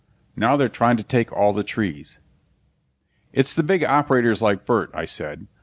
Now 0.35 0.57
they're 0.57 0.67
trying 0.67 0.97
to 0.97 1.03
take 1.03 1.31
all 1.31 1.53
the 1.53 1.63
trees." 1.63 2.17
"It's 3.31 3.53
the 3.53 3.61
big 3.61 3.83
operators 3.83 4.41
like 4.41 4.65
Burt," 4.65 4.89
I 4.95 5.05
said. 5.05 5.45